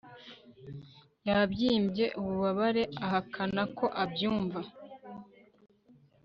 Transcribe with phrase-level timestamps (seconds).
[1.27, 4.61] Yabyimbye ububabare ahakana ko abyumva